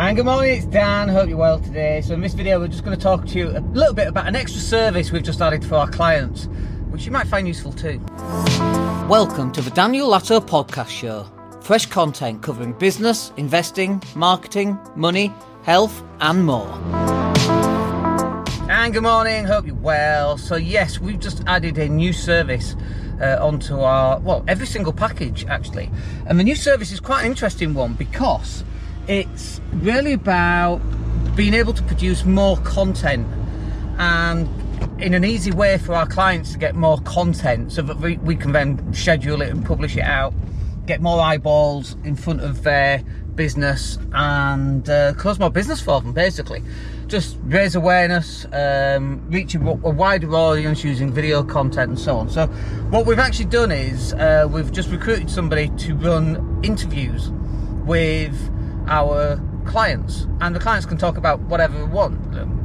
[0.00, 1.10] And good morning, it's Dan.
[1.10, 2.00] Hope you're well today.
[2.00, 4.26] So in this video, we're just going to talk to you a little bit about
[4.26, 6.46] an extra service we've just added for our clients,
[6.88, 8.00] which you might find useful too.
[9.10, 11.26] Welcome to the Daniel Latto Podcast Show.
[11.60, 15.34] Fresh content covering business, investing, marketing, money,
[15.64, 16.72] health, and more.
[18.70, 19.44] And good morning.
[19.44, 20.38] Hope you're well.
[20.38, 22.74] So yes, we've just added a new service
[23.20, 25.90] uh, onto our well every single package actually,
[26.24, 28.64] and the new service is quite an interesting one because
[29.08, 30.80] it's really about
[31.36, 33.26] being able to produce more content
[33.98, 34.48] and
[35.02, 38.36] in an easy way for our clients to get more content so that we, we
[38.36, 40.34] can then schedule it and publish it out,
[40.86, 43.02] get more eyeballs in front of their
[43.34, 46.62] business and uh, close more business for them basically.
[47.06, 52.30] Just raise awareness, um, reach a, a, wider audience using video content and so on.
[52.30, 52.46] So,
[52.90, 57.30] what we've actually done is uh, we've just recruited somebody to run interviews
[57.84, 58.34] with
[58.86, 62.18] our clients, and the clients can talk about whatever they want.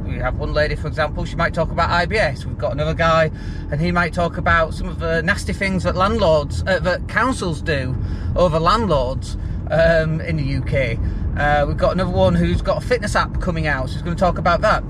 [0.04, 2.44] We have one lady, for example, she might talk about IBS.
[2.44, 3.30] We've got another guy,
[3.70, 7.60] and he might talk about some of the nasty things that landlords, uh, that councils
[7.60, 7.96] do
[8.36, 9.36] over landlords
[9.70, 10.98] um, in the UK.
[11.38, 14.16] Uh, we've got another one who's got a fitness app coming out, so he's going
[14.16, 14.82] to talk about that.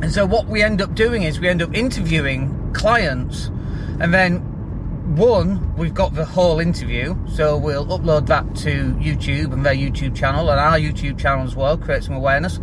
[0.00, 3.46] And so what we end up doing is we end up interviewing clients,
[4.00, 4.53] and then
[5.04, 10.16] one, we've got the whole interview, so we'll upload that to YouTube and their YouTube
[10.16, 12.58] channel and our YouTube channel as well, create some awareness.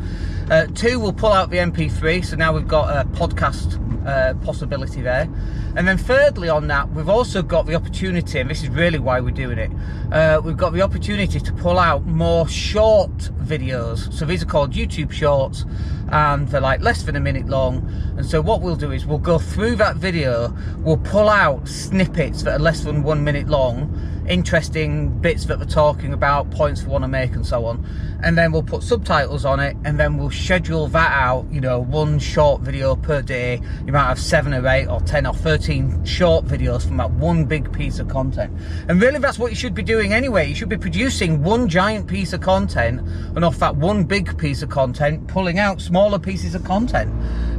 [0.49, 5.01] Uh, two, we'll pull out the MP3, so now we've got a podcast uh, possibility
[5.01, 5.29] there.
[5.75, 9.19] And then thirdly on that, we've also got the opportunity, and this is really why
[9.19, 9.71] we're doing it,
[10.11, 14.11] uh, we've got the opportunity to pull out more short videos.
[14.13, 15.65] So these are called YouTube shorts,
[16.09, 17.87] and they're like less than a minute long.
[18.17, 22.43] And so what we'll do is we'll go through that video, we'll pull out snippets
[22.43, 26.89] that are less than one minute long, interesting bits that we're talking about, points we
[26.89, 27.85] want to make, and so on.
[28.23, 31.45] And then we'll put subtitles on it, and then we'll schedule that out.
[31.51, 33.61] You know, one short video per day.
[33.85, 37.45] You might have seven or eight, or ten, or thirteen short videos from that one
[37.45, 38.55] big piece of content.
[38.87, 40.47] And really, that's what you should be doing anyway.
[40.47, 43.01] You should be producing one giant piece of content,
[43.35, 47.11] and off that one big piece of content, pulling out smaller pieces of content.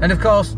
[0.03, 0.57] And of course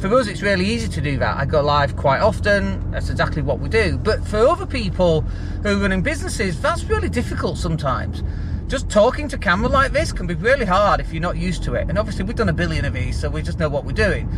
[0.00, 1.36] for us, it's really easy to do that.
[1.36, 2.90] I go live quite often.
[2.90, 3.98] That's exactly what we do.
[3.98, 5.22] But for other people
[5.62, 8.22] who are running businesses, that's really difficult sometimes.
[8.68, 11.74] Just talking to camera like this can be really hard if you're not used to
[11.74, 11.88] it.
[11.88, 14.28] And obviously, we've done a billion of these, so we just know what we're doing.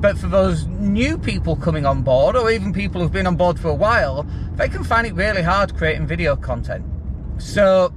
[0.00, 3.58] But for those new people coming on board, or even people who've been on board
[3.58, 6.84] for a while, they can find it really hard creating video content.
[7.38, 7.92] So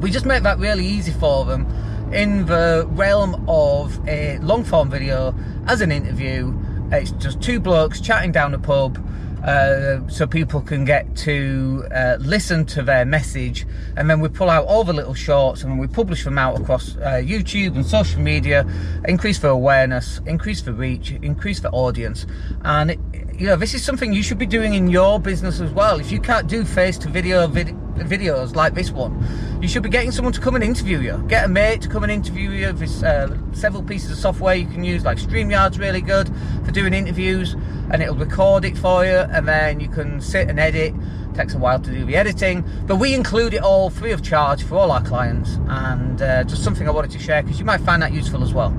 [0.00, 1.66] we just make that really easy for them
[2.12, 5.34] in the realm of a long form video
[5.66, 6.56] as an interview.
[6.90, 9.04] It's just two blokes chatting down a pub.
[9.44, 13.64] Uh, so people can get to uh, listen to their message
[13.96, 16.96] and then we pull out all the little shorts and we publish them out across
[16.96, 18.66] uh, YouTube and social media
[19.06, 22.26] increase the awareness increase the reach increase the audience
[22.64, 22.98] and it,
[23.32, 26.10] you know this is something you should be doing in your business as well if
[26.10, 27.76] you can't do face to video vid-
[28.08, 29.16] videos like this one
[29.60, 31.24] you should be getting someone to come and interview you.
[31.28, 32.72] Get a mate to come and interview you.
[32.72, 36.30] There's uh, several pieces of software you can use, like StreamYard's really good
[36.64, 37.54] for doing interviews,
[37.90, 40.94] and it'll record it for you, and then you can sit and edit.
[40.94, 44.22] It takes a while to do the editing, but we include it all free of
[44.22, 47.64] charge for all our clients, and uh, just something I wanted to share because you
[47.64, 48.72] might find that useful as well.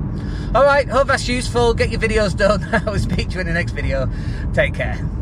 [0.55, 1.73] All right, hope that's useful.
[1.73, 2.63] Get your videos done.
[2.73, 4.09] I will speak to you in the next video.
[4.53, 5.18] Take care.